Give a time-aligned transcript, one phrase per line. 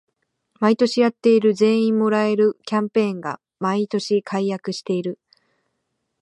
[0.59, 5.19] 毎年やってる全員もらえるキャンペーンが毎年改悪してる